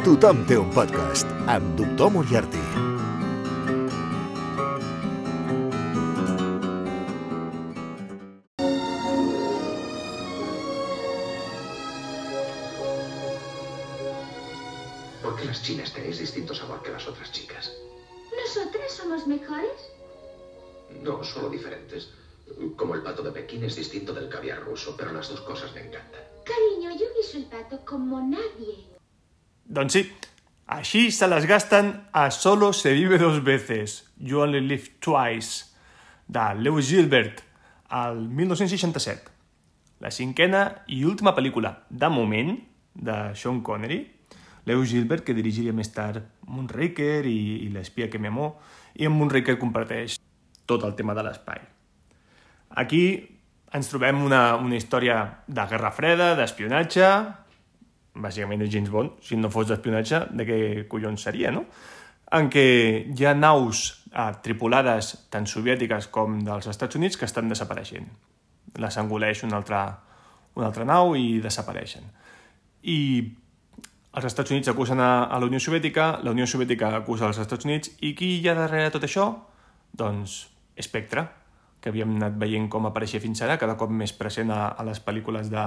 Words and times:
Tothom 0.00 0.38
té 0.48 0.56
un 0.56 0.70
podcast 0.72 1.28
amb 1.52 1.74
Doctor 1.76 2.08
Moriarty. 2.14 2.60
¿Por 15.20 15.36
qué 15.36 15.44
las 15.44 15.62
chinas 15.62 15.92
tenéis 15.92 16.18
distinto 16.18 16.54
sabor 16.54 16.80
que 16.82 16.92
las 16.92 17.06
otras 17.06 17.30
chicas? 17.30 17.70
¿Nosotras 18.32 18.90
somos 18.90 19.26
mejores? 19.26 19.92
No, 21.02 21.22
solo 21.22 21.50
diferentes. 21.50 22.08
Como 22.76 22.94
el 22.94 23.02
pato 23.02 23.22
de 23.22 23.32
Pekín 23.32 23.64
es 23.64 23.76
distinto 23.76 24.14
del 24.14 24.30
caviar 24.30 24.64
ruso, 24.64 24.96
pero 24.96 25.12
las 25.12 25.28
dos 25.28 25.42
cosas 25.42 25.74
me 25.74 25.82
encantan. 25.82 26.22
Cariño, 26.46 26.90
yo 26.98 27.04
guiso 27.14 27.36
el 27.36 27.44
pato 27.44 27.84
como 27.84 28.18
nadie. 28.18 28.88
Doncs 29.70 29.94
sí, 29.94 30.00
així 30.66 31.12
se 31.14 31.28
les 31.30 31.44
gasten 31.46 31.92
a 32.10 32.24
Solo 32.34 32.72
se 32.74 32.90
vive 32.92 33.18
dos 33.18 33.44
veces, 33.46 34.00
You 34.18 34.40
Only 34.42 34.60
Live 34.60 34.96
Twice, 34.98 35.76
de 36.26 36.54
Lewis 36.58 36.88
Gilbert, 36.88 37.44
al 37.88 38.18
1967. 38.28 39.30
La 40.02 40.10
cinquena 40.10 40.82
i 40.90 41.04
última 41.06 41.36
pel·lícula, 41.36 41.84
de 41.88 42.10
moment, 42.10 42.56
de 42.94 43.16
Sean 43.38 43.60
Connery, 43.62 44.00
Lewis 44.66 44.90
Gilbert, 44.90 45.22
que 45.22 45.36
dirigiria 45.38 45.70
més 45.72 45.92
tard 45.94 46.18
Moonraker 46.50 47.22
i, 47.30 47.38
i 47.62 47.68
l'espia 47.70 48.08
que 48.10 48.18
m'amó, 48.18 48.56
i 48.98 49.06
amb 49.06 49.22
Moonraker 49.22 49.54
comparteix 49.60 50.18
tot 50.66 50.82
el 50.82 50.96
tema 50.98 51.14
de 51.14 51.28
l'espai. 51.28 51.62
Aquí 52.74 53.04
ens 53.70 53.86
trobem 53.86 54.18
una, 54.26 54.56
una 54.58 54.74
història 54.74 55.44
de 55.46 55.68
guerra 55.70 55.94
freda, 55.94 56.32
d'espionatge, 56.34 57.12
bàsicament 58.14 58.60
de 58.62 58.68
James 58.70 58.90
Bond, 58.90 59.18
si 59.22 59.36
no 59.36 59.50
fos 59.50 59.68
d'espionatge, 59.70 60.24
de 60.36 60.46
què 60.46 60.58
collons 60.90 61.22
seria, 61.22 61.52
no? 61.54 61.64
En 62.36 62.50
què 62.50 62.64
hi 63.10 63.26
ha 63.26 63.34
naus 63.34 64.04
eh, 64.12 64.30
tripulades 64.44 65.12
tant 65.30 65.46
soviètiques 65.50 66.10
com 66.14 66.38
dels 66.46 66.68
Estats 66.70 66.98
Units 66.98 67.18
que 67.18 67.26
estan 67.26 67.50
desapareixent. 67.50 68.06
Les 68.78 68.98
engoleix 69.02 69.42
una 69.46 69.58
altra, 69.58 69.82
una 70.54 70.68
altra 70.70 70.86
nau 70.86 71.16
i 71.18 71.40
desapareixen. 71.42 72.06
I 72.86 72.98
els 74.10 74.26
Estats 74.26 74.50
Units 74.50 74.70
acusen 74.70 75.02
a, 75.02 75.26
a 75.26 75.38
la 75.38 75.46
Unió 75.50 75.60
Soviètica, 75.62 76.12
la 76.22 76.34
Unió 76.34 76.46
Soviètica 76.46 76.94
acusa 76.96 77.28
als 77.28 77.38
Estats 77.42 77.66
Units, 77.66 77.94
i 78.06 78.14
qui 78.18 78.36
hi 78.38 78.48
ha 78.48 78.56
darrere 78.58 78.94
tot 78.94 79.06
això? 79.06 79.26
Doncs 79.90 80.40
Spectre, 80.80 81.26
que 81.80 81.90
havíem 81.90 82.14
anat 82.16 82.38
veient 82.38 82.68
com 82.70 82.86
apareixia 82.86 83.20
fins 83.22 83.42
ara, 83.42 83.58
cada 83.58 83.76
cop 83.80 83.90
més 83.90 84.12
present 84.16 84.50
a, 84.54 84.68
a 84.74 84.86
les 84.86 85.02
pel·lícules 85.02 85.50
de, 85.52 85.66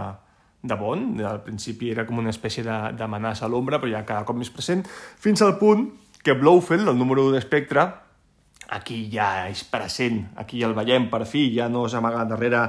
de 0.64 0.78
Bond. 0.80 1.20
Al 1.28 1.44
principi 1.44 1.92
era 1.92 2.08
com 2.08 2.22
una 2.24 2.32
espècie 2.32 2.64
d'amenaça 2.64 3.46
a 3.46 3.52
l'ombra, 3.52 3.82
però 3.84 3.92
ja 3.92 4.06
cada 4.08 4.24
cop 4.28 4.40
més 4.40 4.52
present, 4.54 4.86
fins 5.20 5.44
al 5.44 5.58
punt 5.60 5.90
que 6.24 6.34
Blofeld, 6.40 6.88
el 6.88 6.98
número 6.98 7.28
1 7.28 7.36
d'Espectre, 7.36 7.84
aquí 8.74 9.04
ja 9.12 9.50
és 9.52 9.66
present, 9.68 10.24
aquí 10.40 10.62
ja 10.62 10.70
el 10.72 10.78
veiem 10.78 11.10
per 11.12 11.26
fi, 11.30 11.50
ja 11.54 11.68
no 11.70 11.84
s'amaga 11.92 12.24
darrere 12.30 12.64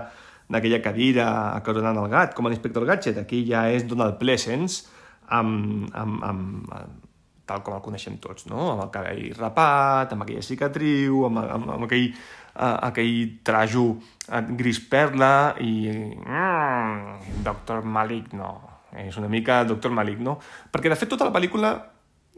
d'aquella 0.50 0.82
cadira 0.84 1.28
acoronant 1.54 2.02
el 2.02 2.10
gat, 2.12 2.34
com 2.34 2.46
a 2.46 2.52
l'inspector 2.52 2.84
Gadget, 2.84 3.22
aquí 3.22 3.44
ja 3.48 3.68
és 3.72 3.86
Donald 3.88 4.18
Pleasence, 4.20 4.90
amb, 5.32 5.86
amb, 5.94 6.20
amb, 6.26 6.68
amb, 6.74 7.10
tal 7.48 7.62
com 7.64 7.76
el 7.76 7.84
coneixem 7.84 8.18
tots, 8.20 8.48
no? 8.50 8.72
amb 8.74 8.84
el 8.86 8.92
cabell 8.92 9.24
rapat, 9.38 10.12
amb 10.12 10.26
aquella 10.26 10.44
cicatriu, 10.44 11.24
amb, 11.28 11.44
amb, 11.44 11.70
amb 11.76 11.86
aquell, 11.86 12.10
uh, 12.56 12.76
aquell 12.90 13.38
trajo 13.46 13.86
gris 14.58 14.82
perla 14.90 15.54
i... 15.60 15.74
Mm, 16.24 17.33
Doctor 17.44 17.84
Maligno. 17.84 18.54
És 19.04 19.18
una 19.20 19.28
mica 19.28 19.62
Doctor 19.68 19.92
Maligno. 19.94 20.38
Perquè, 20.72 20.90
de 20.92 20.98
fet, 20.98 21.10
tota 21.10 21.28
la 21.28 21.34
pel·lícula 21.34 21.74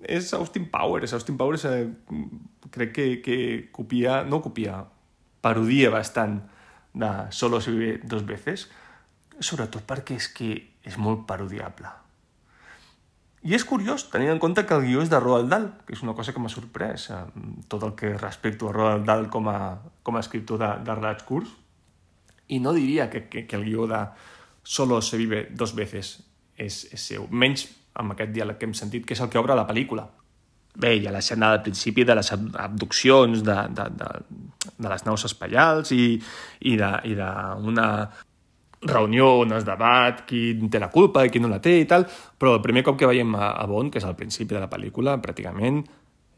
és 0.02 0.32
Austin 0.36 0.68
Powers. 0.72 1.14
Austin 1.16 1.38
Powers 1.38 1.64
eh, 1.70 1.86
crec 2.70 2.92
que, 2.92 3.08
que 3.24 3.38
copia... 3.72 4.22
No 4.24 4.42
copia, 4.44 4.82
parodia 5.40 5.90
bastant 5.94 6.40
de 6.96 7.30
Solo 7.30 7.60
se 7.60 7.70
vive 7.70 8.00
dos 8.02 8.24
veces, 8.26 8.70
sobretot 9.38 9.84
perquè 9.84 10.16
és 10.16 10.28
que 10.32 10.50
és 10.86 10.96
molt 10.96 11.26
parodiable. 11.28 11.90
I 13.46 13.52
és 13.54 13.66
curiós, 13.68 14.08
tenint 14.10 14.32
en 14.32 14.40
compte 14.42 14.64
que 14.66 14.74
el 14.74 14.86
guió 14.88 15.02
és 15.04 15.10
de 15.12 15.20
Roald 15.22 15.52
Dahl, 15.52 15.68
que 15.86 15.94
és 15.94 16.02
una 16.02 16.16
cosa 16.18 16.32
que 16.34 16.40
m'ha 16.42 16.50
sorprès, 16.50 17.10
eh, 17.14 17.20
tot 17.70 17.84
el 17.86 17.92
que 17.94 18.16
respecto 18.16 18.70
a 18.70 18.72
Roald 18.74 19.06
Dahl 19.06 19.28
com 19.30 19.46
a, 19.52 19.58
com 20.02 20.16
a 20.16 20.22
escriptor 20.24 20.58
de, 20.62 20.70
de 20.88 20.96
relats 20.96 21.26
curts. 21.28 21.52
I 22.48 22.58
no 22.64 22.72
diria 22.72 23.10
que, 23.10 23.26
que, 23.28 23.44
que 23.46 23.56
el 23.60 23.68
guió 23.68 23.86
de 23.90 24.00
Solo 24.66 24.98
se 25.00 25.16
vive 25.20 25.44
dos 25.54 25.76
veces 25.78 26.16
és, 26.58 26.80
és 26.90 26.98
seu, 27.12 27.28
menys 27.30 27.68
amb 27.96 28.12
aquest 28.16 28.32
diàleg 28.34 28.58
que 28.58 28.66
hem 28.66 28.74
sentit, 28.74 29.04
que 29.06 29.14
és 29.14 29.20
el 29.22 29.30
que 29.30 29.38
obre 29.38 29.54
la 29.54 29.66
pel·lícula. 29.68 30.02
Bé, 30.76 30.96
hi 30.98 31.06
ha 31.06 31.12
l'escena 31.14 31.52
del 31.54 31.62
principi 31.64 32.04
de 32.04 32.16
les 32.18 32.28
ab- 32.34 32.56
abduccions 32.60 33.44
de, 33.46 33.54
de, 33.78 33.84
de, 33.96 34.08
de 34.76 34.90
les 34.90 35.04
naus 35.06 35.24
espacials 35.24 35.92
i, 35.94 36.16
i 36.68 36.74
d'una 36.80 37.86
reunió 38.86 39.30
on 39.40 39.54
es 39.56 39.64
debat 39.64 40.24
qui 40.28 40.42
té 40.68 40.82
la 40.82 40.90
culpa 40.92 41.24
i 41.24 41.30
qui 41.32 41.40
no 41.40 41.48
la 41.48 41.62
té 41.64 41.78
i 41.80 41.86
tal, 41.88 42.04
però 42.36 42.58
el 42.58 42.64
primer 42.66 42.82
cop 42.84 42.98
que 43.00 43.08
veiem 43.08 43.32
a, 43.38 43.54
a 43.56 43.64
Bond, 43.70 43.94
que 43.94 44.02
és 44.02 44.08
al 44.08 44.18
principi 44.18 44.52
de 44.52 44.60
la 44.60 44.68
pel·lícula, 44.68 45.16
pràcticament, 45.22 45.80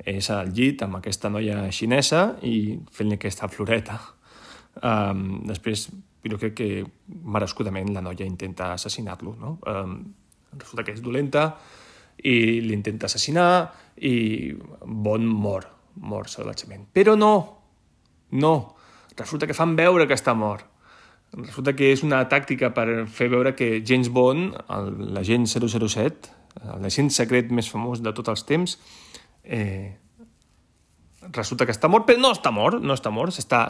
és 0.06 0.28
al 0.30 0.52
llit 0.54 0.84
amb 0.86 1.00
aquesta 1.00 1.32
noia 1.32 1.64
xinesa 1.74 2.36
i 2.46 2.76
fent-li 2.94 3.18
aquesta 3.18 3.48
floreta. 3.50 3.98
Um, 4.78 5.40
després, 5.48 5.88
jo 6.24 6.38
crec 6.38 6.54
que 6.58 6.68
merescudament 7.08 7.92
la 7.94 8.02
noia 8.04 8.26
intenta 8.26 8.72
assassinar-lo, 8.74 9.34
no? 9.38 9.58
Um, 9.70 10.00
resulta 10.56 10.84
que 10.84 10.94
és 10.96 11.02
dolenta 11.04 11.50
i 12.24 12.60
l'intenta 12.64 13.06
assassinar 13.06 13.50
i 14.02 14.54
Bond 14.82 15.28
mor, 15.28 15.68
mor 16.02 16.28
salvatgement. 16.30 16.88
Però 16.94 17.14
no, 17.18 17.34
no, 18.30 18.54
resulta 19.16 19.46
que 19.46 19.56
fan 19.56 19.76
veure 19.78 20.08
que 20.08 20.16
està 20.18 20.34
mort. 20.34 20.66
Resulta 21.36 21.74
que 21.76 21.92
és 21.92 22.02
una 22.02 22.22
tàctica 22.30 22.72
per 22.74 23.04
fer 23.12 23.28
veure 23.28 23.52
que 23.54 23.82
James 23.86 24.08
Bond, 24.08 24.56
l'agent 25.12 25.44
007, 25.46 26.34
l'agent 26.80 27.10
secret 27.12 27.52
més 27.52 27.68
famós 27.70 28.00
de 28.02 28.14
tots 28.16 28.32
els 28.32 28.46
temps, 28.48 28.78
eh, 29.44 29.98
resulta 31.36 31.66
que 31.66 31.74
està 31.74 31.90
mort, 31.92 32.06
però 32.08 32.20
no 32.22 32.32
està 32.32 32.50
mort, 32.54 32.80
no 32.80 32.96
està 32.96 33.12
mort, 33.12 33.36
s'està, 33.36 33.66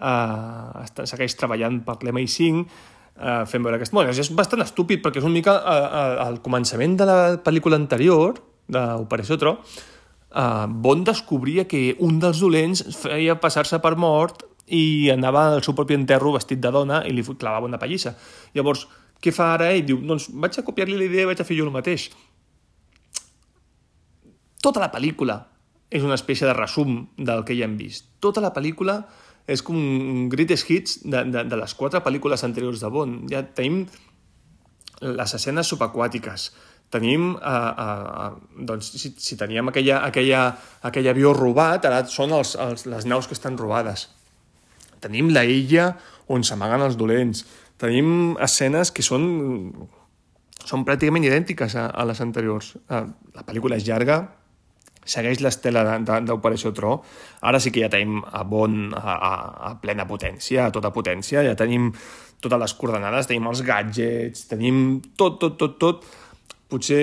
eh, 0.00 1.06
segueix 1.06 1.36
treballant 1.38 1.80
per 1.86 1.98
l'MI5, 2.06 2.64
eh, 3.20 3.44
fent 3.46 3.64
veure 3.64 3.78
que 3.78 3.86
està 3.86 3.98
mort. 3.98 4.10
És 4.10 4.32
bastant 4.36 4.64
estúpid 4.64 5.02
perquè 5.04 5.20
és 5.20 5.28
una 5.28 5.36
mica 5.36 5.56
eh, 5.60 5.78
eh, 5.78 6.16
al 6.26 6.40
començament 6.44 6.96
de 7.00 7.08
la 7.08 7.20
pel·lícula 7.44 7.78
anterior, 7.80 8.40
d'Operació 8.70 9.38
Tro, 9.40 9.56
eh, 10.30 10.66
Bond 10.68 11.08
descobria 11.10 11.66
que 11.68 11.96
un 12.00 12.20
dels 12.22 12.40
dolents 12.40 12.84
feia 13.02 13.38
passar-se 13.40 13.80
per 13.82 13.96
mort 13.96 14.46
i 14.70 15.10
anava 15.10 15.48
al 15.56 15.64
seu 15.66 15.74
propi 15.74 15.96
enterro 15.98 16.32
vestit 16.36 16.60
de 16.62 16.70
dona 16.70 17.02
i 17.06 17.14
li 17.14 17.24
clavava 17.26 17.66
una 17.66 17.78
pallissa. 17.78 18.14
Llavors, 18.54 18.86
què 19.20 19.32
fa 19.34 19.54
ara 19.54 19.70
ell? 19.74 19.84
Diu, 19.86 19.98
doncs 20.06 20.30
vaig 20.32 20.56
a 20.58 20.64
copiar-li 20.66 20.96
la 20.96 21.08
idea 21.08 21.26
i 21.26 21.30
vaig 21.32 21.40
a 21.42 21.46
fer 21.46 21.58
jo 21.58 21.66
el 21.66 21.74
mateix. 21.74 22.08
Tota 24.60 24.80
la 24.80 24.90
pel·lícula 24.92 25.40
és 25.90 26.04
una 26.06 26.14
espècie 26.14 26.46
de 26.46 26.54
resum 26.54 27.02
del 27.18 27.42
que 27.44 27.56
ja 27.58 27.66
hem 27.66 27.76
vist. 27.80 28.06
Tota 28.22 28.42
la 28.44 28.52
pel·lícula 28.54 29.00
és 29.46 29.62
com 29.64 29.76
un 29.76 30.28
greatest 30.32 30.70
hits 30.70 30.98
de, 31.04 31.24
de, 31.32 31.44
de 31.48 31.58
les 31.58 31.74
quatre 31.74 32.02
pel·lícules 32.04 32.44
anteriors 32.46 32.82
de 32.82 32.90
Bond. 32.92 33.28
Ja 33.32 33.42
tenim 33.42 33.84
les 35.00 35.34
escenes 35.34 35.70
subaquàtiques, 35.72 36.50
tenim, 36.90 37.36
eh, 37.36 37.50
eh, 37.84 38.26
eh, 38.26 38.64
doncs, 38.66 38.90
si, 38.98 39.14
si 39.16 39.36
teníem 39.36 39.70
aquella, 39.70 40.02
aquella, 40.04 40.42
aquell 40.82 41.08
avió 41.08 41.32
robat, 41.36 41.86
ara 41.86 42.02
són 42.10 42.34
els, 42.36 42.56
els, 42.58 42.86
les 42.90 43.06
naus 43.06 43.30
que 43.30 43.38
estan 43.38 43.58
robades. 43.58 44.08
Tenim 45.00 45.30
la 45.32 45.46
illa 45.48 45.94
on 46.28 46.44
s'amaguen 46.44 46.82
els 46.84 46.98
dolents. 47.00 47.44
Tenim 47.80 48.36
escenes 48.42 48.90
que 48.92 49.02
són, 49.06 49.24
són 50.66 50.84
pràcticament 50.84 51.24
idèntiques 51.24 51.78
a, 51.78 51.86
a 51.88 52.04
les 52.10 52.20
anteriors. 52.20 52.74
Eh, 52.90 53.06
la 53.38 53.46
pel·lícula 53.46 53.80
és 53.80 53.86
llarga, 53.88 54.20
segueix 55.10 55.42
l'estela 55.42 55.84
d'Operació 56.26 56.72
Tro. 56.76 56.96
Ara 57.46 57.60
sí 57.62 57.72
que 57.74 57.82
ja 57.84 57.90
tenim 57.92 58.20
a 58.22 58.44
Bon 58.46 58.94
a, 58.94 59.14
a, 59.16 59.32
a 59.70 59.74
plena 59.82 60.06
potència, 60.08 60.66
a 60.66 60.74
tota 60.74 60.92
potència, 60.94 61.42
ja 61.46 61.56
tenim 61.58 61.90
totes 62.40 62.60
les 62.62 62.74
coordenades, 62.78 63.28
tenim 63.28 63.50
els 63.50 63.62
gadgets, 63.66 64.46
tenim 64.50 65.00
tot, 65.18 65.38
tot, 65.42 65.58
tot, 65.60 65.76
tot. 65.80 66.08
Potser 66.70 67.02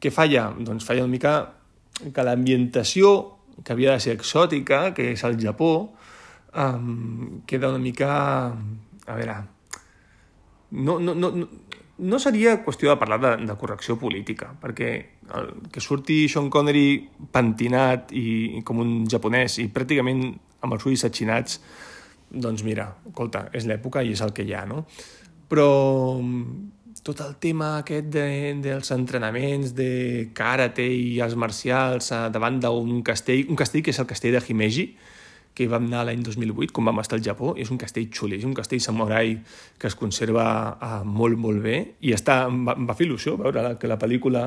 què 0.00 0.12
falla? 0.14 0.48
Doncs 0.54 0.86
falla 0.86 1.04
una 1.04 1.12
mica 1.12 1.34
que 2.14 2.24
l'ambientació, 2.24 3.12
que 3.64 3.74
havia 3.74 3.96
de 3.96 4.02
ser 4.04 4.14
exòtica, 4.14 4.92
que 4.94 5.10
és 5.16 5.24
el 5.26 5.38
Japó, 5.42 5.72
um, 6.54 7.42
queda 7.46 7.72
una 7.74 7.82
mica... 7.82 8.10
A 9.08 9.16
veure... 9.16 9.38
No, 10.70 10.98
no, 11.00 11.14
no, 11.16 11.30
no, 11.32 11.46
no 11.98 12.18
seria 12.18 12.58
qüestió 12.64 12.92
de 12.92 12.98
parlar 13.00 13.18
de, 13.20 13.32
de 13.46 13.56
correcció 13.58 13.98
política, 13.98 14.52
perquè 14.60 14.90
el, 15.34 15.52
que 15.72 15.82
surti 15.82 16.24
Sean 16.30 16.48
Connery 16.50 17.02
pentinat 17.34 18.12
i, 18.14 18.58
i 18.58 18.64
com 18.66 18.82
un 18.84 18.92
japonès 19.10 19.58
i 19.62 19.68
pràcticament 19.74 20.24
amb 20.62 20.74
els 20.74 20.86
ulls 20.86 21.04
atxinats, 21.08 21.60
doncs 22.28 22.64
mira, 22.66 22.88
escolta, 23.08 23.48
és 23.56 23.66
l'època 23.66 24.02
i 24.04 24.12
és 24.14 24.22
el 24.24 24.34
que 24.36 24.46
hi 24.46 24.54
ha, 24.54 24.64
no? 24.68 24.84
Però 25.48 25.68
tot 27.02 27.22
el 27.24 27.36
tema 27.40 27.76
aquest 27.78 28.10
de, 28.12 28.26
dels 28.62 28.90
entrenaments 28.94 29.72
de 29.76 30.30
karate 30.36 30.84
i 30.84 31.20
els 31.24 31.38
marcials 31.38 32.10
davant 32.34 32.58
d'un 32.62 33.02
castell, 33.06 33.46
un 33.48 33.58
castell 33.58 33.84
que 33.86 33.94
és 33.94 34.02
el 34.02 34.08
castell 34.10 34.36
de 34.36 34.42
Himeji, 34.44 34.90
que 35.58 35.66
vam 35.66 35.88
anar 35.88 36.04
l'any 36.06 36.22
2008, 36.22 36.70
quan 36.74 36.86
vam 36.86 37.00
estar 37.02 37.18
al 37.18 37.24
Japó, 37.26 37.52
és 37.58 37.72
un 37.74 37.80
castell 37.80 38.06
xuli, 38.14 38.38
és 38.38 38.46
un 38.46 38.54
castell 38.54 38.82
samurai 38.84 39.34
que 39.78 39.90
es 39.90 39.96
conserva 39.98 40.46
uh, 40.78 41.00
molt, 41.02 41.38
molt 41.40 41.64
bé, 41.64 41.78
i 42.06 42.14
està, 42.14 42.44
em 42.46 42.62
va, 42.68 42.76
em 42.78 42.86
va 42.86 42.94
fer 42.98 43.08
il·lusió 43.08 43.34
veure 43.40 43.72
que 43.80 43.90
la 43.90 43.98
pel·lícula 43.98 44.44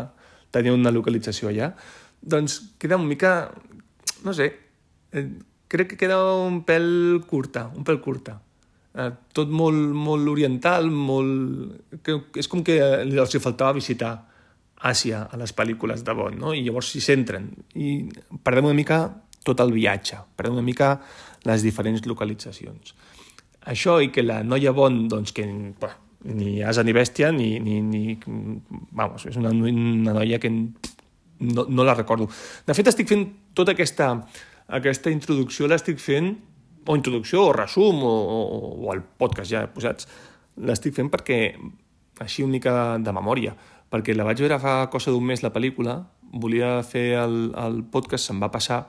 tenia 0.55 0.75
una 0.75 0.93
localització 0.95 1.51
allà. 1.51 1.73
Doncs 2.21 2.59
queda 2.79 2.99
una 2.99 3.09
mica, 3.09 3.33
no 4.23 4.35
sé, 4.37 4.47
eh, 5.11 5.27
crec 5.71 5.93
que 5.93 5.99
queda 5.99 6.21
un 6.39 6.61
pèl 6.67 6.87
curta, 7.27 7.67
un 7.75 7.87
pèl 7.87 7.99
curta. 8.03 8.37
Eh, 8.95 9.09
tot 9.35 9.51
molt, 9.51 9.91
molt 9.95 10.31
oriental, 10.31 10.87
molt... 10.91 11.99
Que, 12.03 12.19
és 12.39 12.47
com 12.51 12.63
que 12.63 12.79
els 13.03 13.39
faltava 13.43 13.75
visitar 13.75 14.15
Àsia 14.81 15.27
a 15.29 15.37
les 15.37 15.51
pel·lícules 15.53 16.01
de 16.01 16.13
Bond, 16.17 16.39
no? 16.41 16.55
i 16.57 16.63
llavors 16.65 16.87
s'hi 16.89 17.03
centren. 17.05 17.51
I 17.77 17.99
perdem 18.41 18.65
una 18.65 18.77
mica 18.77 19.03
tot 19.45 19.61
el 19.63 19.73
viatge, 19.73 20.19
per 20.35 20.49
una 20.51 20.63
mica 20.65 20.95
les 21.47 21.65
diferents 21.65 22.05
localitzacions. 22.05 22.95
Això 23.71 23.99
i 24.01 24.09
que 24.13 24.23
la 24.25 24.41
noia 24.43 24.73
Bon, 24.73 25.07
doncs, 25.09 25.33
que 25.38 25.45
bah, 25.81 25.95
ni 26.23 26.61
asa 26.61 26.83
ni 26.83 26.93
bèstia, 26.93 27.31
ni, 27.31 27.59
ni, 27.59 27.81
ni... 27.81 28.17
Vamos, 28.91 29.25
és 29.29 29.38
una, 29.38 29.51
una 29.51 30.13
noia 30.13 30.39
que 30.41 30.49
no, 30.51 31.65
no 31.67 31.83
la 31.83 31.95
recordo. 31.97 32.29
De 32.65 32.77
fet, 32.77 32.89
estic 32.91 33.09
fent 33.09 33.27
tota 33.57 33.73
aquesta, 33.75 34.13
aquesta 34.79 35.13
introducció, 35.13 35.69
l'estic 35.69 36.01
fent, 36.01 36.35
o 36.85 36.97
introducció, 36.97 37.47
o 37.49 37.53
resum, 37.53 38.01
o, 38.05 38.13
o, 38.37 38.71
o 38.85 38.94
el 38.94 39.01
podcast 39.01 39.51
ja 39.51 39.65
posats, 39.73 40.09
l'estic 40.61 40.97
fent 40.97 41.11
perquè, 41.13 41.41
així 42.21 42.45
una 42.45 42.57
mica 42.57 42.73
de 43.01 43.13
memòria, 43.13 43.53
perquè 43.91 44.15
la 44.15 44.25
vaig 44.27 44.41
veure 44.41 44.57
fa 44.61 44.75
cosa 44.94 45.13
d'un 45.13 45.25
mes 45.25 45.41
la 45.44 45.53
pel·lícula, 45.53 45.99
volia 46.31 46.79
fer 46.87 47.11
el, 47.19 47.37
el 47.57 47.81
podcast, 47.91 48.29
se'm 48.29 48.41
va 48.41 48.51
passar, 48.53 48.83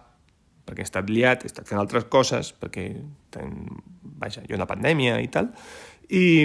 perquè 0.67 0.85
he 0.85 0.89
estat 0.89 1.11
liat, 1.11 1.43
he 1.43 1.51
estat 1.51 1.69
fent 1.69 1.81
altres 1.81 2.07
coses, 2.13 2.53
perquè 2.59 2.89
ten, 3.35 3.57
vaja, 4.23 4.45
jo 4.49 4.59
una 4.59 4.69
pandèmia 4.71 5.19
i 5.23 5.31
tal, 5.33 5.51
i, 6.13 6.37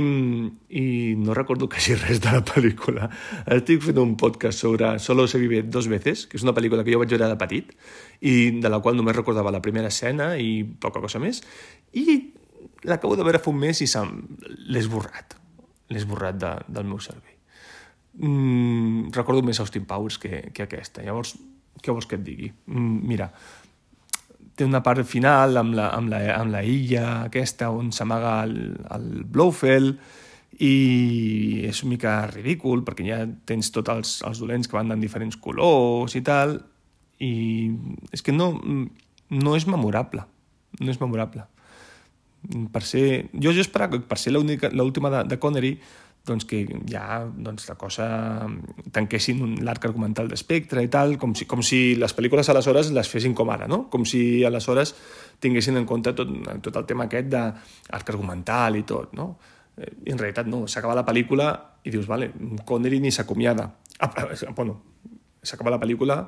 i 0.70 0.86
no 1.20 1.36
recordo 1.36 1.68
quasi 1.70 1.96
res 2.00 2.22
de 2.24 2.32
la 2.32 2.44
pel·lícula. 2.46 3.10
Estic 3.58 3.84
fent 3.84 4.00
un 4.02 4.16
podcast 4.20 4.64
sobre 4.64 4.94
Solo 5.04 5.28
se 5.28 5.42
vive 5.42 5.64
dos 5.64 5.90
veces, 5.92 6.26
que 6.28 6.40
és 6.40 6.46
una 6.46 6.56
pel·lícula 6.56 6.86
que 6.86 6.94
jo 6.94 7.02
vaig 7.02 7.12
veure 7.12 7.28
de 7.28 7.40
petit 7.40 7.74
i 8.22 8.36
de 8.62 8.72
la 8.72 8.80
qual 8.84 8.96
només 8.98 9.18
recordava 9.18 9.52
la 9.52 9.62
primera 9.64 9.92
escena 9.92 10.36
i 10.40 10.62
poca 10.64 11.04
cosa 11.04 11.20
més, 11.20 11.44
i 11.94 12.34
l'acabo 12.88 13.18
de 13.20 13.26
veure 13.28 13.42
fa 13.44 13.52
un 13.52 13.60
mes 13.60 13.82
i 13.84 13.90
l'he 13.90 14.80
esborrat. 14.80 15.36
L'he 15.92 16.00
esborrat 16.00 16.40
de, 16.40 16.54
del 16.68 16.88
meu 16.88 17.00
cervell. 17.04 17.36
Mm, 18.18 19.12
recordo 19.14 19.44
més 19.46 19.60
Austin 19.62 19.86
Powers 19.86 20.18
que, 20.18 20.48
que 20.54 20.66
aquesta. 20.66 21.04
Llavors, 21.06 21.36
què 21.84 21.94
vols 21.94 22.08
que 22.10 22.18
et 22.18 22.24
digui? 22.26 22.50
Mm, 22.66 23.04
mira, 23.08 23.30
té 24.58 24.66
una 24.66 24.82
part 24.86 25.06
final 25.06 25.60
amb 25.62 25.76
la, 25.78 25.92
amb 25.96 26.10
la, 26.12 26.22
amb 26.36 26.54
la 26.54 26.64
illa 26.66 27.24
aquesta 27.28 27.70
on 27.74 27.92
s'amaga 27.94 28.40
el, 28.48 28.56
el 28.96 29.10
Blofeld 29.30 30.00
i 30.66 31.66
és 31.70 31.84
una 31.84 31.94
mica 31.94 32.16
ridícul 32.32 32.82
perquè 32.86 33.06
ja 33.06 33.20
tens 33.46 33.70
tots 33.76 33.94
els, 33.94 34.16
els 34.26 34.42
dolents 34.42 34.68
que 34.70 34.78
van 34.80 34.96
en 34.96 35.04
diferents 35.04 35.38
colors 35.38 36.18
i 36.18 36.24
tal 36.26 36.58
i 37.22 37.34
és 38.14 38.26
que 38.26 38.34
no, 38.34 38.56
no 39.30 39.56
és 39.58 39.68
memorable 39.70 40.26
no 40.80 40.92
és 40.92 41.00
memorable. 41.02 41.46
Per 42.72 42.84
ser, 42.86 43.06
jo, 43.34 43.52
jo 43.52 43.64
esperava 43.64 43.98
que 43.98 44.06
per 44.08 44.20
ser 44.22 44.34
l'última 44.36 45.12
de, 45.12 45.24
de 45.28 45.40
Connery 45.42 45.74
doncs 46.28 46.46
que 46.48 46.62
ja 46.90 47.22
doncs, 47.26 47.68
la 47.70 47.76
cosa 47.80 48.08
tanquessin 48.94 49.58
l'arc 49.66 49.88
argumental 49.88 50.30
d'espectre 50.32 50.84
i 50.84 50.90
tal, 50.92 51.16
com 51.22 51.34
si, 51.36 51.48
com 51.50 51.64
si 51.66 51.96
les 52.00 52.16
pel·lícules 52.18 52.50
aleshores 52.52 52.92
les 52.96 53.10
fessin 53.10 53.36
com 53.38 53.50
ara, 53.54 53.70
no? 53.72 53.86
Com 53.94 54.06
si 54.06 54.44
aleshores 54.48 54.94
tinguessin 55.44 55.80
en 55.80 55.88
compte 55.90 56.14
tot, 56.18 56.32
tot 56.64 56.82
el 56.82 56.88
tema 56.90 57.08
aquest 57.08 57.32
d'arc 57.32 58.12
argumental 58.14 58.78
i 58.80 58.84
tot, 58.88 59.16
no? 59.18 59.32
I 59.78 59.88
eh, 59.88 60.12
en 60.14 60.20
realitat 60.20 60.50
no, 60.50 60.66
s'acaba 60.68 60.98
la 60.98 61.06
pel·lícula 61.08 61.52
i 61.88 61.94
dius, 61.94 62.08
vale, 62.10 62.32
Connery 62.68 63.00
ni 63.00 63.14
s'acomiada. 63.14 63.70
Ah, 64.00 64.12
ah 64.12 64.54
bueno, 64.56 64.82
s'acaba 65.42 65.74
la 65.74 65.82
pel·lícula 65.82 66.22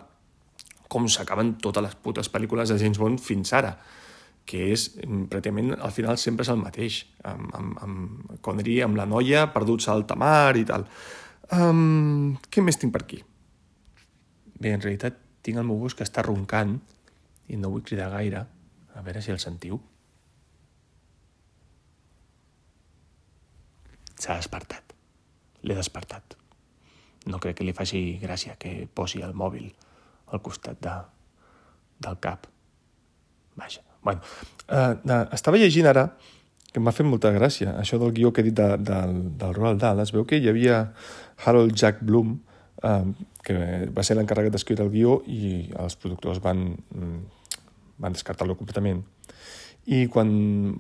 com 0.90 1.06
s'acaben 1.06 1.58
totes 1.62 1.86
les 1.86 1.96
putes 1.96 2.32
pel·lícules 2.34 2.72
de 2.72 2.80
James 2.82 2.98
Bond 2.98 3.22
fins 3.22 3.54
ara 3.54 3.76
que 4.50 4.72
és, 4.74 4.90
mm, 4.98 5.28
pràcticament, 5.30 5.76
al 5.78 5.94
final 5.94 6.18
sempre 6.18 6.44
és 6.44 6.50
el 6.50 6.62
mateix, 6.62 7.00
amb, 7.24 7.50
amb, 7.56 7.82
amb 7.86 8.38
Connery, 8.42 8.82
amb 8.82 8.98
la 8.98 9.06
noia, 9.06 9.48
perduts 9.54 9.88
a 9.88 9.94
alta 9.94 10.16
mar 10.16 10.58
i 10.58 10.66
tal. 10.66 10.88
Um, 11.54 12.38
què 12.50 12.62
més 12.62 12.78
tinc 12.78 12.94
per 12.94 13.04
aquí? 13.04 13.24
Bé, 14.60 14.74
en 14.74 14.82
realitat 14.82 15.18
tinc 15.46 15.58
el 15.58 15.68
meu 15.70 15.78
gos 15.80 15.96
que 15.96 16.06
està 16.06 16.24
roncant 16.26 16.80
i 17.48 17.58
no 17.58 17.72
vull 17.74 17.86
cridar 17.86 18.10
gaire, 18.14 18.46
a 18.96 19.02
veure 19.06 19.22
si 19.22 19.32
el 19.32 19.40
sentiu. 19.40 19.80
S'ha 24.20 24.36
despertat. 24.36 24.94
L'he 25.64 25.76
despertat. 25.76 26.36
No 27.30 27.40
crec 27.40 27.60
que 27.60 27.68
li 27.68 27.76
faci 27.76 28.20
gràcia 28.22 28.58
que 28.60 28.88
posi 28.94 29.22
el 29.22 29.34
mòbil 29.34 29.70
al 30.34 30.42
costat 30.42 30.82
de, 30.82 30.96
del 32.00 32.20
cap. 32.20 32.48
Vaja. 33.56 33.89
Bueno, 34.04 34.22
eh, 34.68 35.26
estava 35.36 35.60
llegint 35.60 35.90
ara, 35.90 36.10
que 36.74 36.82
m'ha 36.82 36.94
fet 36.94 37.08
molta 37.10 37.32
gràcia, 37.34 37.74
això 37.82 37.98
del 38.02 38.14
guió 38.14 38.32
que 38.34 38.44
he 38.44 38.50
dit 38.50 38.58
de, 38.58 38.68
de, 38.86 39.00
del 39.42 39.56
Roald 39.58 39.82
Dahl. 39.82 40.02
Es 40.04 40.14
veu 40.14 40.26
que 40.30 40.38
hi 40.38 40.50
havia 40.52 40.84
Harold 41.46 41.74
Jack 41.74 42.04
Bloom, 42.06 42.36
eh, 42.84 43.06
que 43.46 43.58
va 43.96 44.06
ser 44.06 44.18
l'encarregat 44.20 44.54
d'escriure 44.54 44.86
el 44.86 44.94
guió 44.94 45.20
i 45.26 45.70
els 45.82 45.98
productors 46.00 46.42
van, 46.44 46.68
mm, 46.94 47.18
van 48.06 48.16
descartar-lo 48.16 48.58
completament. 48.60 49.02
I 49.90 50.06
quan 50.14 50.30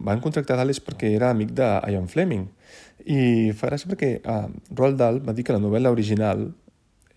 van 0.05 0.21
contractar 0.21 0.59
Dahl 0.59 0.69
és 0.69 0.81
perquè 0.83 1.15
era 1.15 1.31
amic 1.33 1.55
de 1.57 1.67
Ian 1.89 2.07
Fleming. 2.11 2.45
I 3.09 3.51
fa 3.57 3.71
gràcia 3.71 3.89
perquè 3.89 4.11
eh, 4.21 4.47
Roald 4.75 4.99
Dahl 5.01 5.21
va 5.25 5.33
dir 5.33 5.47
que 5.47 5.55
la 5.55 5.63
novel·la 5.63 5.91
original 5.95 6.51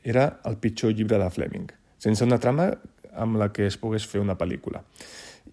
era 0.02 0.40
el 0.48 0.56
pitjor 0.58 0.94
llibre 0.96 1.18
de 1.18 1.28
Fleming, 1.30 1.68
sense 2.02 2.24
una 2.24 2.40
trama 2.42 2.72
amb 3.12 3.38
la 3.40 3.50
que 3.52 3.66
es 3.68 3.78
pogués 3.80 4.06
fer 4.08 4.22
una 4.22 4.36
pel·lícula 4.38 4.82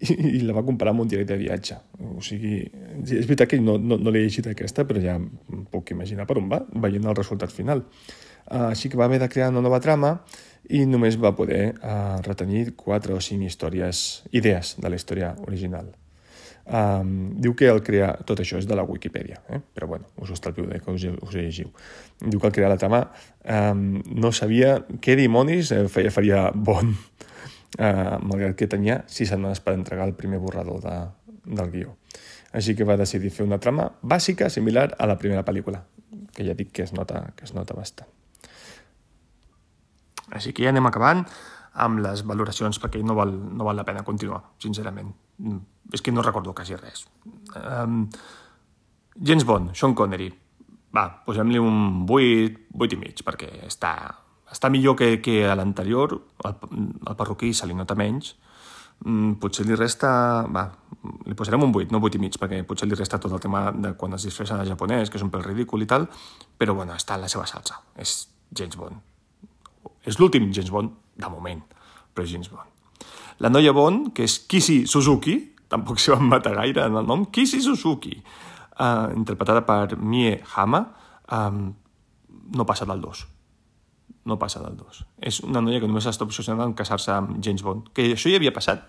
i, 0.00 0.14
i 0.38 0.40
la 0.46 0.54
va 0.56 0.64
comparar 0.66 0.94
amb 0.94 1.04
un 1.04 1.10
diari 1.10 1.26
de 1.28 1.38
viatge. 1.40 1.76
O 2.16 2.22
sigui, 2.24 2.62
és 3.04 3.26
veritat 3.28 3.50
que 3.52 3.60
no, 3.60 3.76
no, 3.78 3.98
no 4.00 4.12
l'he 4.12 4.24
llegit 4.24 4.50
aquesta, 4.50 4.86
però 4.88 5.02
ja 5.02 5.18
puc 5.72 5.94
imaginar 5.96 6.28
per 6.28 6.38
on 6.40 6.50
va, 6.52 6.62
veient 6.86 7.08
el 7.10 7.18
resultat 7.18 7.52
final. 7.54 7.84
Uh, 8.50 8.70
així 8.70 8.90
que 8.90 8.98
va 8.98 9.06
haver 9.06 9.20
de 9.22 9.28
crear 9.30 9.50
una 9.52 9.62
nova 9.62 9.78
trama 9.82 10.16
i 10.74 10.82
només 10.88 11.18
va 11.20 11.34
poder 11.36 11.72
uh, 11.76 12.18
retenir 12.26 12.70
quatre 12.78 13.14
o 13.14 13.20
cinc 13.22 13.46
històries, 13.46 14.22
idees 14.32 14.76
de 14.80 14.90
la 14.90 14.98
història 14.98 15.34
original. 15.46 15.90
Um, 16.70 17.32
diu 17.42 17.54
que 17.58 17.66
el 17.66 17.80
crear... 17.82 18.12
Tot 18.26 18.40
això 18.42 18.58
és 18.60 18.66
de 18.68 18.76
la 18.78 18.84
Wikipedia, 18.86 19.40
eh? 19.50 19.58
però 19.74 19.88
bueno, 19.90 20.06
us 20.22 20.30
ho 20.30 20.36
estalviu 20.36 20.68
de 20.70 20.78
que 20.78 20.92
us, 20.92 21.06
us 21.26 21.34
llegiu. 21.34 21.72
Diu 22.22 22.38
que 22.38 22.46
al 22.46 22.54
crear 22.54 22.70
la 22.70 22.78
trama 22.78 23.00
um, 23.42 23.98
no 24.06 24.30
sabia 24.30 24.76
què 25.02 25.16
dimonis 25.18 25.72
eh, 25.74 25.86
feia, 25.90 26.12
faria 26.14 26.44
bon 26.54 26.92
eh, 27.78 28.18
malgrat 28.22 28.56
que 28.56 28.68
tenia 28.70 29.02
sis 29.06 29.30
setmanes 29.30 29.60
per 29.60 29.74
entregar 29.74 30.08
el 30.08 30.16
primer 30.18 30.40
borrador 30.42 30.80
de, 30.84 30.96
del 31.44 31.70
guió. 31.70 31.96
Així 32.56 32.74
que 32.74 32.86
va 32.86 32.98
decidir 32.98 33.30
fer 33.30 33.46
una 33.46 33.60
trama 33.62 33.86
bàsica 34.02 34.50
similar 34.50 34.90
a 34.98 35.06
la 35.06 35.18
primera 35.18 35.44
pel·lícula, 35.46 35.84
que 36.34 36.46
ja 36.46 36.56
dic 36.58 36.72
que 36.74 36.82
es 36.82 36.92
nota, 36.92 37.28
que 37.36 37.46
es 37.46 37.54
nota 37.54 37.76
bastant. 37.78 38.10
Així 40.30 40.52
que 40.54 40.64
ja 40.66 40.70
anem 40.74 40.86
acabant 40.86 41.24
amb 41.84 42.02
les 42.02 42.24
valoracions 42.26 42.78
perquè 42.82 43.02
no 43.06 43.14
val, 43.18 43.30
no 43.30 43.66
val 43.66 43.78
la 43.78 43.86
pena 43.86 44.02
continuar, 44.06 44.42
sincerament. 44.62 45.12
Mm, 45.38 45.58
és 45.94 46.02
que 46.02 46.12
no 46.12 46.22
recordo 46.22 46.54
quasi 46.54 46.76
res. 46.78 47.06
Um, 47.54 48.08
James 49.14 49.46
Bond, 49.46 49.74
Sean 49.74 49.94
Connery. 49.94 50.30
Va, 50.94 51.06
posem-li 51.26 51.58
un 51.62 52.04
8, 52.08 52.66
8 52.74 52.96
i 52.96 52.98
mig, 52.98 53.22
perquè 53.26 53.50
està, 53.68 53.94
està 54.50 54.70
millor 54.70 54.96
que, 54.98 55.20
que 55.22 55.44
a 55.46 55.54
l'anterior, 55.58 56.16
el, 56.44 56.56
el 57.06 57.16
perruquí 57.18 57.52
se 57.54 57.68
li 57.70 57.76
nota 57.76 57.96
menys, 57.98 58.34
mm, 59.04 59.38
potser 59.42 59.66
li 59.68 59.78
resta... 59.78 60.10
Va, 60.50 60.66
li 61.00 61.36
posarem 61.38 61.62
un 61.64 61.72
8, 61.72 61.94
no 61.94 62.02
8 62.02 62.18
i 62.18 62.20
mig, 62.20 62.36
perquè 62.40 62.60
potser 62.68 62.88
li 62.88 62.98
resta 62.98 63.20
tot 63.22 63.32
el 63.36 63.40
tema 63.40 63.70
de 63.72 63.94
quan 63.96 64.18
es 64.18 64.26
disfressa 64.26 64.58
de 64.60 64.66
japonès, 64.68 65.08
que 65.08 65.20
és 65.20 65.24
un 65.24 65.30
pèl 65.32 65.46
ridícul 65.46 65.86
i 65.86 65.88
tal, 65.88 66.08
però 66.58 66.74
bueno, 66.76 66.98
està 66.98 67.16
en 67.16 67.24
la 67.24 67.30
seva 67.32 67.46
salsa. 67.48 67.78
És 67.96 68.26
James 68.50 68.76
Bond. 68.76 69.00
És 70.04 70.18
l'últim 70.20 70.50
James 70.50 70.74
Bond, 70.74 70.92
de 71.16 71.32
moment, 71.32 71.62
però 72.12 72.26
és 72.26 72.34
James 72.34 72.50
Bond. 72.50 73.06
La 73.40 73.48
noia 73.48 73.72
Bond, 73.72 74.10
que 74.16 74.26
és 74.26 74.36
Kishi 74.50 74.82
Suzuki, 74.90 75.38
tampoc 75.70 76.02
s'hi 76.02 76.12
van 76.12 76.26
matar 76.28 76.56
gaire 76.58 76.84
en 76.90 76.98
el 76.98 77.06
nom, 77.08 77.28
Kishi 77.32 77.62
Suzuki, 77.64 78.18
uh, 78.18 79.08
interpretada 79.16 79.62
per 79.64 79.96
Mie 79.96 80.40
Hama, 80.56 80.82
um, 81.38 81.68
no 82.50 82.66
passa 82.66 82.84
del 82.84 83.00
2 83.00 83.28
no 84.30 84.38
passa 84.38 84.62
del 84.62 84.78
2. 84.78 85.02
És 85.30 85.40
una 85.46 85.62
noia 85.64 85.80
que 85.82 85.90
només 85.90 86.06
està 86.06 86.26
obsessionada 86.26 86.68
en 86.68 86.76
casar-se 86.78 87.12
amb 87.14 87.40
James 87.44 87.64
Bond. 87.66 87.90
Que 87.96 88.12
això 88.14 88.32
ja 88.32 88.38
havia 88.40 88.54
passat, 88.54 88.86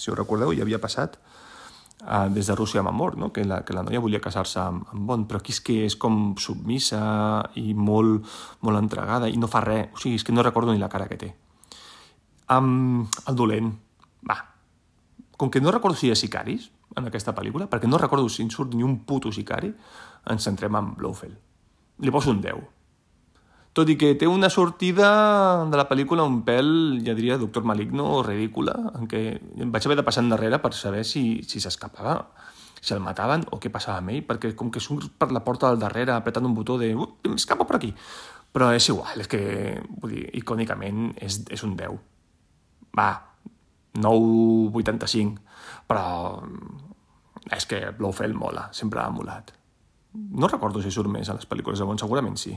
si 0.00 0.10
ho 0.10 0.16
recordeu, 0.16 0.54
ja 0.56 0.64
havia 0.64 0.80
passat 0.82 1.18
uh, 1.20 2.26
des 2.32 2.48
de 2.48 2.56
Rússia 2.56 2.80
amb 2.80 2.92
amor, 2.92 3.18
no? 3.20 3.30
que, 3.32 3.44
la, 3.44 3.60
que 3.66 3.76
la 3.76 3.84
noia 3.86 4.00
volia 4.00 4.22
casar-se 4.24 4.60
amb, 4.62 4.88
amb 4.94 5.06
Bond, 5.08 5.28
però 5.28 5.42
aquí 5.42 5.54
és 5.54 5.60
que 5.64 5.78
és 5.86 5.96
com 6.00 6.32
submissa 6.40 7.02
i 7.60 7.74
molt, 7.76 8.26
molt 8.66 8.80
entregada 8.80 9.28
i 9.28 9.38
no 9.40 9.50
fa 9.50 9.62
res, 9.66 9.92
o 9.94 10.02
sigui, 10.02 10.18
és 10.20 10.26
que 10.26 10.34
no 10.34 10.46
recordo 10.46 10.72
ni 10.74 10.82
la 10.82 10.90
cara 10.92 11.08
que 11.10 11.20
té. 11.20 11.34
Um, 12.50 13.06
el 13.30 13.38
dolent, 13.38 13.70
va, 14.26 14.40
com 15.38 15.52
que 15.52 15.62
no 15.62 15.70
recordo 15.70 15.96
si 15.96 16.08
hi 16.08 16.14
ha 16.14 16.18
sicaris 16.18 16.70
en 16.98 17.06
aquesta 17.06 17.34
pel·lícula, 17.36 17.68
perquè 17.70 17.88
no 17.88 18.00
recordo 18.00 18.28
si 18.28 18.42
en 18.42 18.50
surt 18.50 18.74
ni 18.74 18.82
un 18.82 18.98
puto 19.06 19.30
sicari, 19.32 19.70
ens 20.32 20.44
centrem 20.48 20.76
en 20.76 20.92
Blofeld. 20.98 21.38
Li 22.00 22.12
poso 22.12 22.32
un 22.32 22.40
10. 22.42 22.79
Tot 23.72 23.90
i 23.92 23.94
que 23.94 24.16
té 24.18 24.26
una 24.26 24.50
sortida 24.50 25.08
de 25.70 25.78
la 25.78 25.86
pel·lícula 25.86 26.24
un 26.26 26.40
pèl, 26.46 26.70
ja 27.06 27.14
diria, 27.14 27.38
Doctor 27.38 27.62
Maligno 27.62 28.08
o 28.16 28.22
ridícula, 28.26 28.74
en 28.98 29.06
què 29.10 29.20
em 29.38 29.70
vaig 29.70 29.86
haver 29.86 30.00
de 30.00 30.04
passar 30.06 30.24
endarrere 30.24 30.58
per 30.58 30.72
saber 30.74 31.04
si 31.06 31.44
si 31.46 31.62
s'escapava, 31.62 32.16
si 32.80 32.94
el 32.96 33.02
mataven 33.04 33.44
o 33.54 33.60
què 33.62 33.70
passava 33.70 34.00
amb 34.00 34.10
ell, 34.10 34.24
perquè 34.26 34.56
com 34.58 34.72
que 34.74 34.82
surt 34.82 35.12
per 35.20 35.30
la 35.30 35.44
porta 35.46 35.70
del 35.70 35.78
darrere 35.78 36.16
apretant 36.16 36.48
un 36.48 36.56
botó 36.56 36.78
de 36.80 36.94
uh, 36.96 37.06
escapa 37.34 37.68
per 37.68 37.78
aquí. 37.78 37.92
Però 38.50 38.72
és 38.74 38.88
igual, 38.90 39.22
és 39.22 39.30
que, 39.30 39.40
vull 40.02 40.16
dir, 40.16 40.24
icònicament 40.40 41.12
és, 41.22 41.42
és 41.54 41.62
un 41.62 41.76
10. 41.78 42.00
Va, 42.98 43.10
9,85, 43.94 45.38
però 45.86 46.04
és 47.54 47.66
que 47.70 47.84
Blofeld 47.98 48.34
mola, 48.34 48.66
sempre 48.74 49.04
ha 49.04 49.10
molat. 49.14 49.54
No 50.14 50.50
recordo 50.50 50.82
si 50.82 50.90
surt 50.90 51.10
més 51.10 51.30
a 51.30 51.38
les 51.38 51.46
pel·lícules 51.46 51.78
de 51.78 51.86
Bond, 51.86 52.02
segurament 52.02 52.38
sí. 52.40 52.56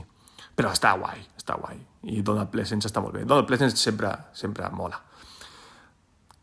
Però 0.54 0.70
està 0.70 0.94
guai, 0.98 1.22
està 1.36 1.56
guai. 1.60 1.80
I 2.10 2.22
Donald 2.22 2.50
Pleasence 2.52 2.86
està 2.88 3.02
molt 3.02 3.16
bé. 3.16 3.24
Donald 3.24 3.48
Pleasence 3.48 3.80
sempre, 3.80 4.12
sempre 4.36 4.68
mola. 4.70 5.00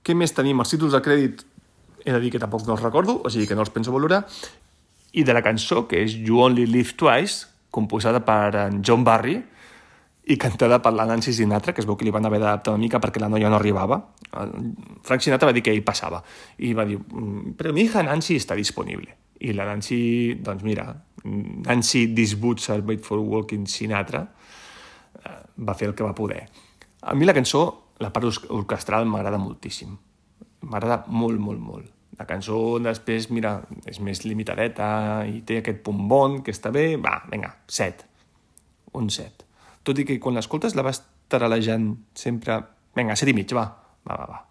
Què 0.01 0.15
més 0.17 0.33
tenim? 0.33 0.59
Els 0.59 0.73
títols 0.73 0.95
de 0.97 1.01
crèdit 1.05 1.45
he 2.03 2.11
de 2.11 2.19
dir 2.19 2.31
que 2.33 2.41
tampoc 2.41 2.65
no 2.65 2.75
els 2.75 2.83
recordo, 2.83 3.19
o 3.23 3.29
sigui 3.29 3.47
que 3.47 3.55
no 3.55 3.63
els 3.65 3.73
penso 3.73 3.93
valorar. 3.93 4.23
I 5.13 5.23
de 5.27 5.35
la 5.35 5.43
cançó, 5.45 5.85
que 5.87 6.01
és 6.03 6.15
You 6.17 6.41
Only 6.41 6.65
Live 6.65 6.97
Twice, 6.97 7.47
composada 7.71 8.23
per 8.25 8.55
en 8.65 8.81
John 8.83 9.05
Barry, 9.07 9.37
i 10.31 10.37
cantada 10.37 10.77
per 10.81 10.93
la 10.93 11.05
Nancy 11.09 11.33
Sinatra, 11.33 11.73
que 11.73 11.81
es 11.81 11.87
veu 11.89 11.97
que 11.97 12.05
li 12.05 12.13
van 12.13 12.25
haver 12.27 12.39
d'adaptar 12.39 12.75
una 12.75 12.83
mica 12.83 13.01
perquè 13.01 13.21
la 13.21 13.29
noia 13.31 13.49
no 13.49 13.57
arribava. 13.57 13.97
Frank 14.31 15.25
Sinatra 15.25 15.49
va 15.49 15.55
dir 15.55 15.63
que 15.65 15.73
ell 15.73 15.83
passava. 15.83 16.21
I 16.57 16.73
va 16.77 16.85
dir, 16.85 16.99
"Mm, 16.99 17.55
però 17.57 17.73
mi 17.73 17.81
hija 17.81 18.03
Nancy 18.03 18.35
està 18.37 18.55
disponible. 18.55 19.15
I 19.39 19.53
la 19.53 19.65
Nancy, 19.65 20.35
doncs 20.35 20.63
mira, 20.63 20.95
Nancy 21.23 22.07
These 22.15 22.39
Boots 22.41 22.69
are 22.69 22.81
made 22.81 23.03
for 23.05 23.19
walking 23.19 23.67
Sinatra, 23.67 24.25
eh, 25.23 25.37
va 25.57 25.75
fer 25.77 25.91
el 25.91 25.95
que 25.95 26.05
va 26.07 26.15
poder. 26.17 26.45
A 27.01 27.15
mi 27.15 27.25
la 27.25 27.35
cançó, 27.37 27.65
la 27.99 28.11
part 28.13 28.49
orquestral, 28.49 29.05
m'agrada 29.05 29.41
moltíssim. 29.41 29.97
M'agrada 30.69 31.03
molt, 31.07 31.39
molt, 31.39 31.59
molt. 31.59 31.91
La 32.19 32.27
cançó 32.29 32.77
després, 32.83 33.29
mira, 33.33 33.55
és 33.89 34.01
més 34.03 34.25
limitadeta 34.25 35.23
i 35.25 35.41
té 35.41 35.61
aquest 35.61 35.81
punt 35.85 36.03
bon, 36.09 36.41
que 36.45 36.53
està 36.53 36.69
bé. 36.73 36.95
Va, 37.01 37.21
vinga, 37.31 37.55
set. 37.67 38.05
Un 38.93 39.09
set 39.09 39.47
tot 39.83 39.97
i 39.97 40.05
que 40.05 40.19
quan 40.21 40.37
l'escoltes 40.37 40.75
la 40.77 40.85
vas 40.85 41.01
taralejant 41.31 41.93
sempre... 42.17 42.59
Vinga, 42.97 43.15
set 43.15 43.31
i 43.31 43.35
mig, 43.35 43.51
va. 43.55 43.65
Va, 44.07 44.17
va, 44.17 44.25
va. 44.27 44.41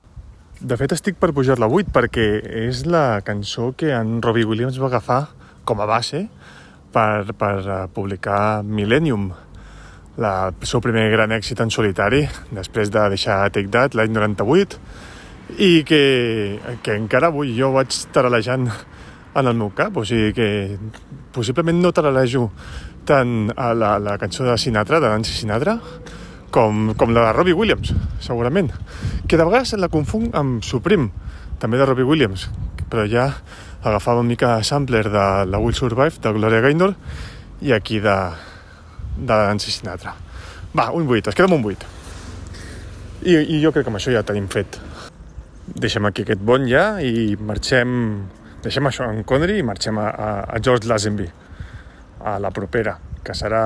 De 0.60 0.76
fet, 0.80 0.92
estic 0.96 1.18
per 1.20 1.30
pujar-la 1.36 1.68
a 1.68 1.74
8 1.76 1.92
perquè 1.94 2.26
és 2.66 2.84
la 2.88 3.20
cançó 3.24 3.70
que 3.76 3.92
en 3.96 4.18
Robbie 4.24 4.48
Williams 4.48 4.80
va 4.80 4.90
agafar 4.90 5.20
com 5.70 5.80
a 5.80 5.86
base 5.86 6.24
per, 6.90 7.30
per 7.38 7.54
uh, 7.62 7.78
publicar 7.94 8.64
Millennium, 8.66 9.30
la, 10.18 10.50
el 10.50 10.66
seu 10.66 10.82
primer 10.82 11.06
gran 11.12 11.30
èxit 11.36 11.62
en 11.62 11.70
solitari, 11.70 12.24
després 12.50 12.90
de 12.90 13.06
deixar 13.14 13.44
Take 13.54 13.70
That 13.70 13.94
l'any 13.94 14.10
98, 14.16 14.80
i 15.62 15.70
que, 15.86 16.02
que 16.82 16.96
encara 16.98 17.30
avui 17.30 17.54
jo 17.56 17.70
vaig 17.74 17.94
taralejant 18.14 18.66
en 18.70 19.46
el 19.46 19.54
meu 19.54 19.70
cap, 19.78 19.94
o 19.96 20.04
sigui 20.06 20.34
que 20.34 20.48
possiblement 21.34 21.78
no 21.78 21.94
taralejo 21.94 22.48
tant 23.06 23.52
a 23.54 23.70
la, 23.74 23.94
la 24.02 24.16
cançó 24.18 24.44
de 24.46 24.56
Sinatra, 24.58 25.00
de 25.02 25.10
Nancy 25.10 25.36
Sinatra, 25.38 25.78
com, 26.50 26.90
com 26.98 27.14
la 27.14 27.28
de 27.28 27.36
Robbie 27.36 27.54
Williams, 27.54 27.94
segurament. 28.22 28.72
Que 29.30 29.38
de 29.38 29.46
vegades 29.46 29.76
la 29.78 29.90
confonc 29.90 30.34
amb 30.34 30.66
Supreme, 30.66 31.10
també 31.62 31.78
de 31.78 31.86
Robbie 31.86 32.06
Williams, 32.06 32.48
però 32.90 33.06
ja 33.08 33.30
agafava 33.82 34.20
una 34.20 34.28
mica 34.28 34.58
sampler 34.66 35.06
de 35.08 35.26
la 35.46 35.58
Will 35.58 35.74
Survive, 35.74 36.18
de 36.20 36.32
Gloria 36.36 36.60
Gaynor, 36.60 36.94
i 37.62 37.72
aquí 37.72 38.00
de, 38.00 38.16
de 39.16 39.38
Nancy 39.46 39.70
Sinatra. 39.70 40.14
Va, 40.76 40.90
un 40.92 41.08
8, 41.08 41.30
es 41.30 41.36
queda 41.36 41.48
amb 41.48 41.58
un 41.58 41.64
8. 41.72 41.88
I, 43.24 43.36
I 43.36 43.62
jo 43.62 43.72
crec 43.72 43.86
que 43.86 43.92
amb 43.92 44.00
això 44.00 44.12
ja 44.14 44.24
tenim 44.26 44.48
fet. 44.52 44.78
Deixem 45.70 46.06
aquí 46.08 46.26
aquest 46.26 46.42
bon 46.42 46.68
ja 46.68 47.00
i 47.04 47.36
marxem... 47.36 47.90
Deixem 48.60 48.84
això 48.90 49.06
en 49.08 49.22
Connery 49.24 49.60
i 49.60 49.64
marxem 49.64 49.96
a, 49.96 50.10
a, 50.10 50.30
a 50.52 50.60
George 50.60 50.88
Lazenby 50.88 51.30
a 52.20 52.36
la 52.42 52.50
propera, 52.52 52.98
que 53.24 53.32
serà 53.32 53.62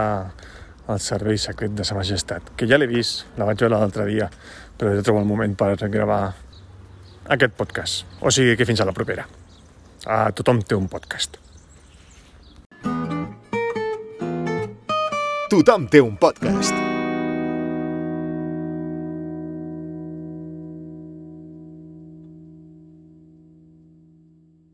el 0.86 1.00
servei 1.02 1.38
secret 1.40 1.74
de 1.74 1.86
sa 1.86 1.96
majestat, 1.96 2.52
que 2.54 2.68
ja 2.70 2.78
l'he 2.78 2.86
vist, 2.86 3.24
la 3.40 3.48
vaig 3.48 3.58
veure 3.64 3.74
l'altre 3.74 4.06
dia, 4.06 4.28
però 4.78 4.92
ja 4.94 5.02
trobo 5.02 5.22
el 5.22 5.26
moment 5.26 5.56
per 5.58 5.74
gravar 5.88 6.22
aquest 7.28 7.56
podcast. 7.56 8.04
O 8.20 8.30
sigui 8.30 8.56
que 8.56 8.66
fins 8.68 8.80
a 8.80 8.88
la 8.88 8.96
propera. 8.96 9.26
A 10.06 10.30
tothom 10.36 10.60
té 10.62 10.76
un 10.76 10.88
podcast. 10.92 11.38
Tothom 15.50 15.88
té 15.88 16.02
un 16.04 16.18
podcast. 16.20 16.83